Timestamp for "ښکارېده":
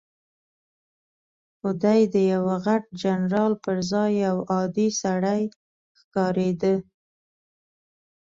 5.99-6.75